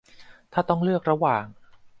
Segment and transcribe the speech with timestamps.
[0.53, 1.45] ถ้าต้องเลือกระหว่าง